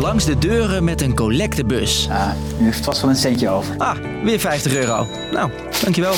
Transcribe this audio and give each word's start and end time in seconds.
Langs 0.00 0.24
de 0.24 0.38
deuren 0.38 0.84
met 0.84 1.02
een 1.02 1.14
collectebus. 1.14 2.08
Ah, 2.10 2.30
u 2.60 2.64
heeft 2.64 2.84
vast 2.84 3.00
wel 3.00 3.10
een 3.10 3.16
centje 3.16 3.48
over. 3.48 3.74
Ah, 3.78 3.96
weer 4.24 4.40
50 4.40 4.74
euro. 4.74 5.06
Nou, 5.32 5.50
dankjewel. 5.82 6.14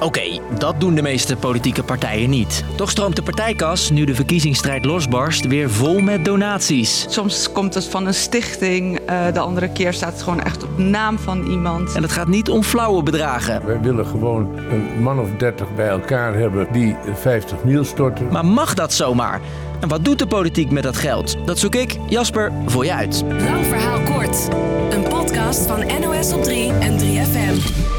Oké, 0.00 0.40
dat 0.58 0.80
doen 0.80 0.94
de 0.94 1.02
meeste 1.02 1.36
politieke 1.36 1.82
partijen 1.82 2.30
niet. 2.30 2.64
Toch 2.76 2.90
stroomt 2.90 3.16
de 3.16 3.22
partijkas, 3.22 3.90
nu 3.90 4.04
de 4.04 4.14
verkiezingsstrijd 4.14 4.84
losbarst, 4.84 5.46
weer 5.46 5.70
vol 5.70 6.00
met 6.00 6.24
donaties. 6.24 7.06
Soms 7.08 7.52
komt 7.52 7.74
het 7.74 7.84
van 7.84 8.06
een 8.06 8.14
stichting, 8.14 9.00
uh, 9.10 9.32
de 9.32 9.38
andere 9.40 9.68
keer 9.68 9.92
staat 9.92 10.12
het 10.12 10.22
gewoon 10.22 10.42
echt 10.42 10.62
op 10.62 10.78
naam 10.78 11.18
van 11.18 11.46
iemand. 11.46 11.94
En 11.94 12.02
het 12.02 12.12
gaat 12.12 12.28
niet 12.28 12.50
om 12.50 12.62
flauwe 12.62 13.02
bedragen. 13.02 13.66
Wij 13.66 13.80
willen 13.80 14.06
gewoon 14.06 14.56
een 14.70 15.02
man 15.02 15.20
of 15.20 15.28
30 15.38 15.74
bij 15.74 15.88
elkaar 15.88 16.34
hebben 16.34 16.66
die 16.72 16.96
50 17.14 17.64
mil 17.64 17.84
storten. 17.84 18.28
Maar 18.30 18.46
mag 18.46 18.74
dat 18.74 18.92
zomaar? 18.92 19.40
En 19.80 19.88
wat 19.88 20.04
doet 20.04 20.18
de 20.18 20.26
politiek 20.26 20.70
met 20.70 20.82
dat 20.82 20.96
geld? 20.96 21.36
Dat 21.44 21.58
zoek 21.58 21.74
ik, 21.74 21.98
Jasper, 22.08 22.52
voor 22.66 22.84
je 22.84 22.92
uit. 22.92 23.24
Lang 23.28 23.66
verhaal 23.66 24.00
kort. 24.00 24.48
Een 24.90 25.02
podcast 25.02 25.66
van 25.66 25.84
NOS 26.00 26.32
op 26.32 26.42
3 26.42 26.72
en 26.72 26.98
3FM. 26.98 27.95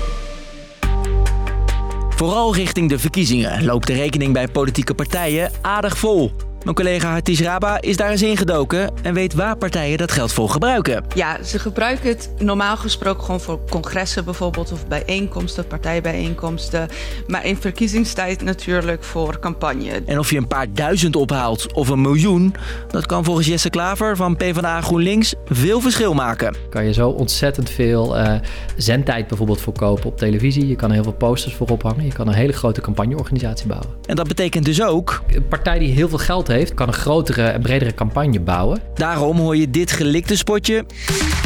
Vooral 2.17 2.55
richting 2.55 2.89
de 2.89 2.99
verkiezingen 2.99 3.65
loopt 3.65 3.87
de 3.87 3.93
rekening 3.93 4.33
bij 4.33 4.47
politieke 4.47 4.93
partijen 4.93 5.51
aardig 5.61 5.97
vol. 5.97 6.31
Mijn 6.67 6.79
collega 6.79 7.09
Hatice 7.09 7.43
Raba 7.43 7.81
is 7.81 7.97
daar 7.97 8.09
eens 8.09 8.21
ingedoken 8.21 8.91
en 9.01 9.13
weet 9.13 9.33
waar 9.33 9.57
partijen 9.57 9.97
dat 9.97 10.11
geld 10.11 10.33
voor 10.33 10.49
gebruiken. 10.49 11.03
Ja, 11.15 11.43
ze 11.43 11.59
gebruiken 11.59 12.09
het 12.09 12.31
normaal 12.37 12.77
gesproken 12.77 13.23
gewoon 13.23 13.39
voor 13.39 13.59
congressen 13.69 14.25
bijvoorbeeld 14.25 14.71
of 14.71 14.87
bijeenkomsten, 14.87 15.67
partijbijeenkomsten. 15.67 16.87
Maar 17.27 17.45
in 17.45 17.57
verkiezingstijd 17.57 18.43
natuurlijk 18.43 19.03
voor 19.03 19.39
campagne. 19.39 20.01
En 20.05 20.19
of 20.19 20.29
je 20.29 20.37
een 20.37 20.47
paar 20.47 20.67
duizend 20.73 21.15
ophaalt 21.15 21.73
of 21.73 21.89
een 21.89 22.01
miljoen, 22.01 22.55
dat 22.87 23.05
kan 23.05 23.23
volgens 23.23 23.47
Jesse 23.47 23.69
Klaver 23.69 24.15
van 24.15 24.35
PvdA 24.35 24.81
GroenLinks 24.81 25.35
veel 25.45 25.81
verschil 25.81 26.13
maken. 26.13 26.55
Kan 26.69 26.85
je 26.85 26.93
zo 26.93 27.09
ontzettend 27.09 27.69
veel 27.69 28.17
uh, 28.17 28.33
zendtijd 28.75 29.27
bijvoorbeeld 29.27 29.61
voorkopen 29.61 30.05
op 30.05 30.17
televisie. 30.17 30.67
Je 30.67 30.75
kan 30.75 30.89
er 30.89 30.95
heel 30.95 31.03
veel 31.03 31.13
posters 31.13 31.55
voor 31.55 31.67
ophangen. 31.67 32.05
Je 32.05 32.13
kan 32.13 32.27
een 32.27 32.33
hele 32.33 32.53
grote 32.53 32.81
campagneorganisatie 32.81 33.67
bouwen. 33.67 33.89
En 34.05 34.15
dat 34.15 34.27
betekent 34.27 34.65
dus 34.65 34.83
ook... 34.83 35.21
Een 35.27 35.47
partij 35.47 35.79
die 35.79 35.91
heel 35.91 36.09
veel 36.09 36.17
geld 36.17 36.47
heeft 36.47 36.55
heeft, 36.57 36.73
kan 36.73 36.87
een 36.87 36.93
grotere 36.93 37.47
en 37.47 37.61
bredere 37.61 37.93
campagne 37.93 38.39
bouwen. 38.39 38.81
Daarom 38.95 39.37
hoor 39.37 39.57
je 39.57 39.69
dit 39.69 39.91
gelikte 39.91 40.35
spotje. 40.35 40.85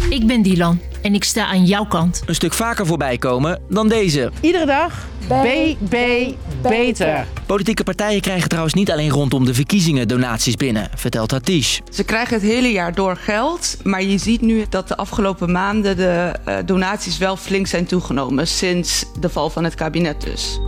Ik 0.10 0.28
ben 0.28 0.42
Dylan 0.42 0.80
en 1.02 1.14
ik 1.14 1.24
sta 1.24 1.46
aan 1.46 1.66
jouw 1.66 1.86
kant. 1.86 2.22
Een 2.26 2.36
stuk 2.36 2.54
vaker 2.54 2.86
voorbij 2.86 3.18
komen 3.18 3.62
dan 3.70 3.88
deze. 3.88 4.32
Iedere 4.42 4.66
dag 4.66 5.10
BB 5.28 5.96
beter. 6.62 7.26
Politieke 7.46 7.84
partijen 7.84 8.22
krijgen 8.22 8.48
trouwens 8.50 8.74
niet 8.74 8.92
alleen 8.92 9.10
rondom 9.10 9.46
de 9.46 9.54
verkiezingen 9.54 10.08
donaties 10.08 10.56
binnen, 10.56 10.90
vertelt 10.96 11.32
Hatish. 11.32 11.80
Ze 11.90 12.04
krijgen 12.04 12.34
het 12.34 12.44
hele 12.44 12.72
jaar 12.72 12.96
door 12.96 13.16
geld, 13.16 13.78
maar 13.84 14.04
je 14.04 14.18
ziet 14.18 14.42
nu 14.42 14.66
dat 14.70 14.88
de 14.88 14.98
afgelopen 14.98 15.52
maanden 15.52 15.98
de 15.98 16.34
uh, 16.48 16.56
donaties 16.66 17.18
wel 17.18 17.38
flink 17.38 17.68
zijn 17.68 17.86
toegenomen 17.86 18.48
sinds 18.48 19.06
de 19.20 19.30
val 19.30 19.50
van 19.50 19.64
het 19.64 19.76
kabinet 19.76 20.22
dus. 20.22 20.60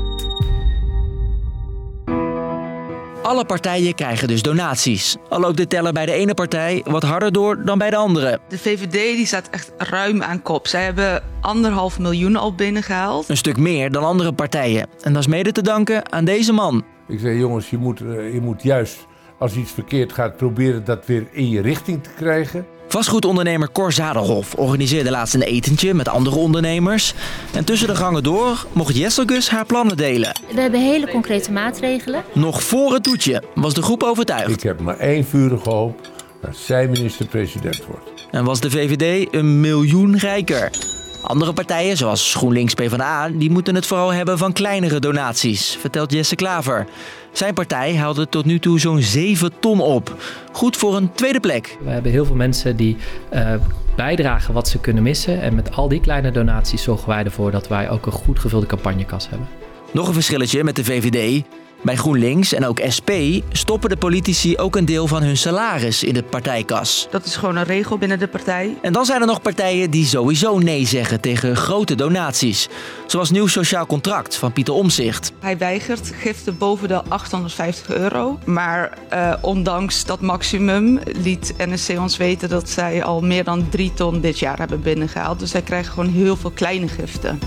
Alle 3.33 3.45
partijen 3.45 3.95
krijgen 3.95 4.27
dus 4.27 4.41
donaties. 4.41 5.17
Al 5.29 5.39
loopt 5.39 5.57
de 5.57 5.67
teller 5.67 5.93
bij 5.93 6.05
de 6.05 6.11
ene 6.11 6.33
partij 6.33 6.81
wat 6.85 7.03
harder 7.03 7.31
door 7.31 7.65
dan 7.65 7.77
bij 7.77 7.89
de 7.89 7.95
andere. 7.95 8.39
De 8.47 8.57
VVD 8.57 8.91
die 8.91 9.25
staat 9.25 9.49
echt 9.49 9.73
ruim 9.77 10.23
aan 10.23 10.41
kop. 10.41 10.67
Zij 10.67 10.83
hebben 10.83 11.23
anderhalf 11.41 11.99
miljoen 11.99 12.35
al 12.35 12.55
binnengehaald. 12.55 13.29
Een 13.29 13.37
stuk 13.37 13.57
meer 13.57 13.91
dan 13.91 14.03
andere 14.03 14.33
partijen. 14.33 14.87
En 15.01 15.13
dat 15.13 15.21
is 15.21 15.27
mede 15.27 15.51
te 15.51 15.61
danken 15.61 16.11
aan 16.11 16.25
deze 16.25 16.53
man. 16.53 16.85
Ik 17.07 17.19
zei 17.19 17.37
jongens, 17.37 17.69
je 17.69 17.77
moet, 17.77 17.99
je 18.33 18.39
moet 18.41 18.63
juist 18.63 19.07
als 19.39 19.55
iets 19.55 19.71
verkeerd 19.71 20.13
gaat 20.13 20.37
proberen 20.37 20.85
dat 20.85 21.05
weer 21.05 21.27
in 21.31 21.49
je 21.49 21.61
richting 21.61 22.03
te 22.03 22.09
krijgen. 22.15 22.65
Vastgoedondernemer 22.93 23.71
Cor 23.71 23.91
Zadelhof 23.91 24.53
organiseerde 24.55 25.11
laatst 25.11 25.33
een 25.33 25.41
etentje 25.41 25.93
met 25.93 26.07
andere 26.07 26.35
ondernemers. 26.35 27.13
En 27.53 27.65
tussen 27.65 27.87
de 27.87 27.95
gangen 27.95 28.23
door 28.23 28.65
mocht 28.71 28.95
Jesselgus 28.95 29.49
haar 29.49 29.65
plannen 29.65 29.97
delen. 29.97 30.31
We 30.53 30.61
hebben 30.61 30.79
hele 30.79 31.07
concrete 31.07 31.51
maatregelen. 31.51 32.23
Nog 32.33 32.63
voor 32.63 32.93
het 32.93 33.03
toetje 33.03 33.43
was 33.55 33.73
de 33.73 33.81
groep 33.81 34.03
overtuigd. 34.03 34.49
Ik 34.49 34.61
heb 34.61 34.79
maar 34.79 34.97
één 34.97 35.25
vurige 35.25 35.69
hoop, 35.69 36.09
dat 36.41 36.55
zij 36.55 36.87
minister-president 36.87 37.85
wordt. 37.85 38.27
En 38.31 38.43
was 38.43 38.59
de 38.59 38.69
VVD 38.69 39.33
een 39.33 39.59
miljoen 39.59 40.17
rijker. 40.17 40.71
Andere 41.23 41.53
partijen, 41.53 41.97
zoals 41.97 42.35
GroenLinks 42.35 42.73
PvdA, 42.73 43.29
die 43.29 43.51
moeten 43.51 43.75
het 43.75 43.85
vooral 43.85 44.13
hebben 44.13 44.37
van 44.37 44.53
kleinere 44.53 44.99
donaties, 44.99 45.77
vertelt 45.79 46.11
Jesse 46.11 46.35
Klaver. 46.35 46.87
Zijn 47.31 47.53
partij 47.53 47.95
haalde 47.95 48.29
tot 48.29 48.45
nu 48.45 48.59
toe 48.59 48.79
zo'n 48.79 49.01
7 49.01 49.51
ton 49.59 49.79
op. 49.79 50.15
Goed 50.51 50.77
voor 50.77 50.95
een 50.95 51.11
tweede 51.13 51.39
plek. 51.39 51.77
We 51.83 51.89
hebben 51.89 52.11
heel 52.11 52.25
veel 52.25 52.35
mensen 52.35 52.75
die 52.75 52.97
uh, 53.33 53.53
bijdragen 53.95 54.53
wat 54.53 54.67
ze 54.67 54.79
kunnen 54.79 55.03
missen. 55.03 55.41
En 55.41 55.55
met 55.55 55.75
al 55.75 55.87
die 55.87 55.99
kleine 55.99 56.31
donaties 56.31 56.83
zorgen 56.83 57.09
wij 57.09 57.23
ervoor 57.23 57.51
dat 57.51 57.67
wij 57.67 57.89
ook 57.89 58.05
een 58.05 58.11
goed 58.11 58.39
gevulde 58.39 58.65
campagnekas 58.65 59.29
hebben. 59.29 59.47
Nog 59.91 60.07
een 60.07 60.13
verschilletje 60.13 60.63
met 60.63 60.75
de 60.75 60.83
VVD. 60.83 61.43
Bij 61.83 61.95
GroenLinks 61.95 62.53
en 62.53 62.65
ook 62.65 62.81
SP 62.97 63.11
stoppen 63.51 63.89
de 63.89 63.97
politici 63.97 64.57
ook 64.57 64.75
een 64.75 64.85
deel 64.85 65.07
van 65.07 65.23
hun 65.23 65.37
salaris 65.37 66.03
in 66.03 66.13
de 66.13 66.23
partijkas. 66.23 67.07
Dat 67.11 67.25
is 67.25 67.35
gewoon 67.35 67.55
een 67.55 67.63
regel 67.63 67.97
binnen 67.97 68.19
de 68.19 68.27
partij. 68.27 68.77
En 68.81 68.93
dan 68.93 69.05
zijn 69.05 69.21
er 69.21 69.27
nog 69.27 69.41
partijen 69.41 69.89
die 69.89 70.05
sowieso 70.05 70.57
nee 70.57 70.85
zeggen 70.85 71.21
tegen 71.21 71.55
grote 71.55 71.95
donaties. 71.95 72.69
Zoals 73.07 73.31
Nieuw 73.31 73.47
Sociaal 73.47 73.85
Contract 73.85 74.35
van 74.35 74.53
Pieter 74.53 74.73
Omzicht. 74.73 75.31
Hij 75.39 75.57
weigert 75.57 76.11
giften 76.15 76.57
boven 76.57 76.87
de 76.87 77.01
850 77.07 77.95
euro. 77.95 78.39
Maar 78.45 78.97
uh, 79.13 79.33
ondanks 79.41 80.05
dat 80.05 80.21
maximum 80.21 80.99
liet 81.23 81.53
NSC 81.57 81.99
ons 81.99 82.17
weten 82.17 82.49
dat 82.49 82.69
zij 82.69 83.03
al 83.03 83.21
meer 83.21 83.43
dan 83.43 83.69
3 83.69 83.93
ton 83.93 84.21
dit 84.21 84.39
jaar 84.39 84.57
hebben 84.57 84.81
binnengehaald. 84.81 85.39
Dus 85.39 85.51
zij 85.51 85.61
krijgen 85.61 85.93
gewoon 85.93 86.09
heel 86.09 86.35
veel 86.35 86.51
kleine 86.51 86.87
giften. 86.87 87.39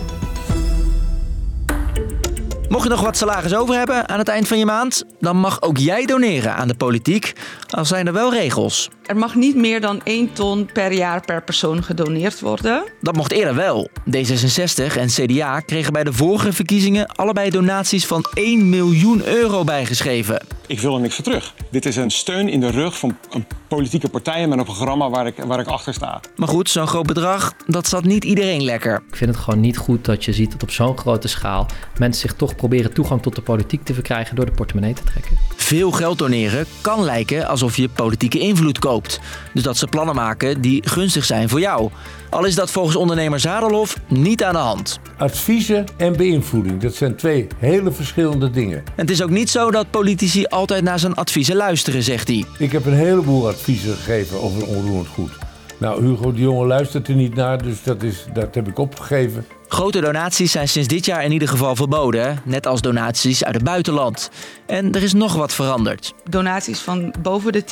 Mocht 2.69 2.83
je 2.83 2.89
nog 2.89 3.01
wat 3.01 3.17
salaris 3.17 3.55
over 3.55 3.75
hebben 3.75 4.09
aan 4.09 4.19
het 4.19 4.29
eind 4.29 4.49
van 4.49 4.59
je 4.59 4.65
maand, 4.65 5.05
dan 5.21 5.37
mag 5.37 5.63
ook 5.63 5.77
jij 5.77 6.07
doneren 6.07 6.55
aan 6.55 6.69
de 6.69 6.75
politiek. 6.75 7.33
Al 7.71 7.85
zijn 7.85 8.07
er 8.07 8.13
wel 8.13 8.33
regels. 8.33 8.91
Er 9.03 9.17
mag 9.17 9.35
niet 9.35 9.57
meer 9.57 9.81
dan 9.81 10.01
1 10.05 10.33
ton 10.33 10.71
per 10.73 10.93
jaar 10.93 11.21
per 11.25 11.43
persoon 11.43 11.83
gedoneerd 11.85 12.41
worden. 12.41 12.85
Dat 13.01 13.17
mocht 13.17 13.33
eerder 13.33 13.55
wel. 13.55 13.89
D66 14.11 14.97
en 14.97 15.07
CDA 15.07 15.61
kregen 15.61 15.93
bij 15.93 16.05
de 16.05 16.13
vorige 16.13 16.53
verkiezingen 16.53 17.07
allebei 17.07 17.51
donaties 17.51 18.07
van 18.07 18.25
1 18.35 18.69
miljoen 18.69 19.27
euro 19.27 19.65
bijgeschreven. 19.65 20.56
Ik 20.69 20.81
wil 20.81 20.95
er 20.95 21.01
niks 21.01 21.15
voor 21.15 21.25
terug. 21.25 21.55
Dit 21.71 21.87
is 21.87 21.97
een 21.97 22.11
steun 22.11 22.49
in 22.49 22.61
de 22.61 22.71
rug 22.71 22.99
van 22.99 23.17
een 23.31 23.47
politieke 23.69 24.09
partij 24.09 24.47
met 24.49 24.59
een 24.59 24.65
programma 24.65 25.11
waar 25.11 25.27
ik, 25.27 25.37
waar 25.37 25.61
ik 25.61 25.67
achter 25.67 25.95
sta. 25.95 26.21
Maar 26.37 26.49
goed, 26.49 26.71
zo'n 26.71 26.87
groot 26.87 27.07
bedrag, 27.07 27.53
dat 27.67 27.87
zat 27.87 28.05
niet 28.05 28.25
iedereen 28.25 28.63
lekker. 28.63 29.03
Ik 29.09 29.17
vind 29.17 29.31
het 29.31 29.45
gewoon 29.45 29.61
niet 29.61 29.77
goed 29.77 30.05
dat 30.05 30.25
je 30.25 30.33
ziet 30.33 30.53
dat 30.53 30.63
op 30.63 30.71
zo'n 30.71 30.99
grote 30.99 31.29
schaal 31.29 31.67
mensen 31.99 32.29
zich 32.29 32.37
toch 32.37 32.55
proberen 32.55 32.93
toegang 32.93 33.23
tot 33.23 33.35
de 33.35 33.43
politiek 33.43 33.85
te 33.85 33.95
verkrijgen 33.95 34.37
door 34.37 34.47
de 34.47 34.53
portemonnee 34.53 34.95
te 34.95 35.03
trekken. 35.03 35.46
Veel 35.67 35.91
geld 35.91 36.19
doneren 36.19 36.67
kan 36.81 37.05
lijken 37.05 37.47
alsof 37.47 37.77
je 37.77 37.89
politieke 37.89 38.39
invloed 38.39 38.79
koopt. 38.79 39.21
Dus 39.53 39.63
dat 39.63 39.77
ze 39.77 39.87
plannen 39.87 40.15
maken 40.15 40.61
die 40.61 40.89
gunstig 40.89 41.25
zijn 41.25 41.49
voor 41.49 41.61
jou. 41.61 41.91
Al 42.31 42.45
is 42.45 42.55
dat 42.55 42.71
volgens 42.71 42.97
ondernemer 42.97 43.41
Zadelhof 43.41 43.97
niet 44.09 44.45
aan 44.45 44.53
de 44.53 44.59
hand. 44.59 45.01
Adviezen 45.17 45.85
en 45.97 46.17
beïnvloeding, 46.17 46.81
dat 46.81 46.95
zijn 46.95 47.17
twee 47.17 47.47
hele 47.59 47.93
verschillende 47.93 48.51
dingen. 48.51 48.79
En 48.79 48.93
het 48.95 49.11
is 49.11 49.23
ook 49.23 49.31
niet 49.31 49.51
zo 49.51 49.71
dat 49.71 49.91
politici 49.91 50.45
altijd 50.45 50.83
naar 50.83 50.99
zijn 50.99 51.15
adviezen 51.15 51.57
luisteren, 51.57 52.03
zegt 52.03 52.29
hij. 52.29 52.45
Ik 52.59 52.73
heb 52.73 52.87
een 52.87 52.93
heleboel 52.93 53.49
adviezen 53.49 53.97
gegeven 53.97 54.43
over 54.43 54.67
onroerend 54.67 55.09
goed. 55.09 55.46
Nou, 55.79 56.07
Hugo 56.07 56.33
de 56.33 56.41
Jonge 56.41 56.67
luistert 56.67 57.09
er 57.09 57.15
niet 57.15 57.35
naar, 57.35 57.63
dus 57.63 57.83
dat, 57.83 58.03
is, 58.03 58.25
dat 58.33 58.55
heb 58.55 58.69
ik 58.69 58.79
opgegeven. 58.79 59.47
Grote 59.69 60.01
donaties 60.01 60.53
zijn 60.53 60.69
sinds 60.69 60.89
dit 60.89 61.07
jaar 61.07 61.25
in 61.25 61.33
ieder 61.33 61.49
geval 61.49 61.77
verboden, 61.77 62.41
net 62.45 62.67
als 62.67 62.81
donaties 62.81 63.45
uit 63.45 63.55
het 63.55 63.65
buitenland. 63.65 64.31
En 64.67 64.93
er 64.93 65.03
is 65.03 65.13
nog 65.13 65.35
wat 65.35 65.55
veranderd. 65.55 66.15
Donaties 66.31 66.81
van 66.81 67.15
boven 67.23 67.53
de 67.53 67.65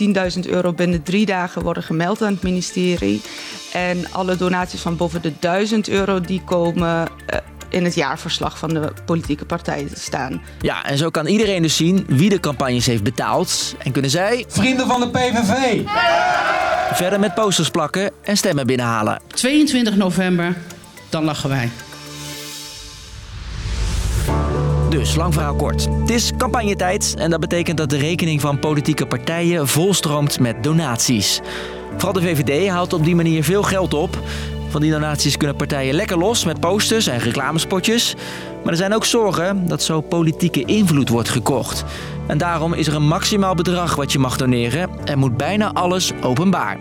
10.000 0.44 0.50
euro 0.50 0.72
binnen 0.72 1.02
drie 1.02 1.26
dagen 1.26 1.62
worden 1.62 1.82
gemeld 1.82 2.22
aan 2.22 2.32
het 2.32 2.42
ministerie. 2.42 3.22
En 3.72 4.12
alle 4.12 4.36
donaties 4.36 4.80
van 4.80 4.96
boven 4.96 5.22
de 5.22 5.32
1000 5.38 5.88
euro 5.88 6.20
die 6.20 6.42
komen 6.44 7.08
uh, 7.32 7.38
in 7.68 7.84
het 7.84 7.94
jaarverslag 7.94 8.58
van 8.58 8.68
de 8.68 8.92
politieke 9.04 9.44
partij 9.44 9.84
te 9.84 10.00
staan. 10.00 10.42
Ja, 10.60 10.84
en 10.84 10.98
zo 10.98 11.10
kan 11.10 11.26
iedereen 11.26 11.62
dus 11.62 11.76
zien 11.76 12.04
wie 12.08 12.28
de 12.28 12.40
campagnes 12.40 12.86
heeft 12.86 13.02
betaald. 13.02 13.74
En 13.78 13.92
kunnen 13.92 14.10
zij... 14.10 14.44
Vrienden 14.48 14.86
van 14.86 15.00
de 15.00 15.08
PVV! 15.08 15.82
Verder 16.94 17.20
met 17.20 17.34
posters 17.34 17.70
plakken 17.70 18.10
en 18.22 18.36
stemmen 18.36 18.66
binnenhalen. 18.66 19.20
22 19.26 19.96
november, 19.96 20.56
dan 21.08 21.24
lachen 21.24 21.48
wij. 21.48 21.70
Dus, 24.90 25.14
lang 25.14 25.34
verhaal 25.34 25.54
kort. 25.54 25.88
Het 26.00 26.10
is 26.10 26.32
campagnetijd 26.36 27.14
en 27.18 27.30
dat 27.30 27.40
betekent 27.40 27.76
dat 27.76 27.90
de 27.90 27.96
rekening 27.96 28.40
van 28.40 28.58
politieke 28.58 29.06
partijen 29.06 29.68
volstroomt 29.68 30.40
met 30.40 30.62
donaties. 30.62 31.40
Vooral 31.90 32.12
de 32.12 32.20
VVD 32.20 32.68
haalt 32.68 32.92
op 32.92 33.04
die 33.04 33.14
manier 33.14 33.44
veel 33.44 33.62
geld 33.62 33.94
op. 33.94 34.18
Van 34.74 34.82
die 34.82 34.92
donaties 34.92 35.36
kunnen 35.36 35.56
partijen 35.56 35.94
lekker 35.94 36.18
los 36.18 36.44
met 36.44 36.60
posters 36.60 37.06
en 37.06 37.18
reclamespotjes. 37.18 38.14
Maar 38.62 38.72
er 38.72 38.78
zijn 38.78 38.94
ook 38.94 39.04
zorgen 39.04 39.68
dat 39.68 39.82
zo 39.82 40.00
politieke 40.00 40.64
invloed 40.64 41.08
wordt 41.08 41.28
gekocht. 41.28 41.84
En 42.26 42.38
daarom 42.38 42.72
is 42.72 42.86
er 42.86 42.94
een 42.94 43.06
maximaal 43.06 43.54
bedrag 43.54 43.94
wat 43.94 44.12
je 44.12 44.18
mag 44.18 44.36
doneren 44.36 44.90
en 45.04 45.18
moet 45.18 45.36
bijna 45.36 45.72
alles 45.72 46.12
openbaar. 46.22 46.78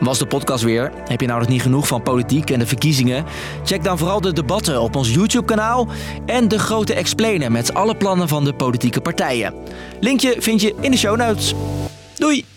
Was 0.00 0.18
de 0.18 0.26
podcast 0.26 0.64
weer? 0.64 0.92
Heb 1.04 1.20
je 1.20 1.26
nou 1.26 1.40
nog 1.40 1.48
niet 1.48 1.62
genoeg 1.62 1.86
van 1.86 2.02
politiek 2.02 2.50
en 2.50 2.58
de 2.58 2.66
verkiezingen? 2.66 3.24
Check 3.64 3.84
dan 3.84 3.98
vooral 3.98 4.20
de 4.20 4.32
debatten 4.32 4.80
op 4.80 4.96
ons 4.96 5.14
YouTube-kanaal 5.14 5.88
en 6.26 6.48
de 6.48 6.58
grote 6.58 6.94
explainer 6.94 7.52
met 7.52 7.74
alle 7.74 7.96
plannen 7.96 8.28
van 8.28 8.44
de 8.44 8.54
politieke 8.54 9.00
partijen. 9.00 9.54
Linkje 10.00 10.36
vind 10.38 10.60
je 10.60 10.74
in 10.80 10.90
de 10.90 10.96
show 10.96 11.16
notes. 11.16 11.54
Doei! 12.14 12.53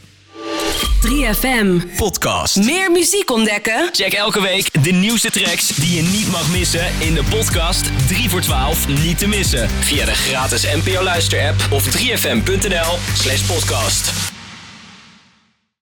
3FM. 1.07 1.95
Podcast. 1.97 2.55
Meer 2.55 2.91
muziek 2.91 3.31
ontdekken? 3.31 3.89
Check 3.91 4.13
elke 4.13 4.41
week 4.41 4.83
de 4.83 4.91
nieuwste 4.91 5.29
tracks 5.29 5.67
die 5.67 5.95
je 5.95 6.01
niet 6.01 6.31
mag 6.31 6.51
missen 6.51 6.85
in 6.99 7.13
de 7.13 7.23
podcast 7.29 7.91
3 8.07 8.29
voor 8.29 8.41
12 8.41 8.87
niet 8.87 9.17
te 9.17 9.27
missen. 9.27 9.69
Via 9.69 10.05
de 10.05 10.15
gratis 10.15 10.65
NPO 10.83 11.03
Luister 11.03 11.47
app 11.47 11.73
of 11.73 11.97
3fm.nl 11.97 12.97
slash 13.13 13.41
podcast. 13.41 14.26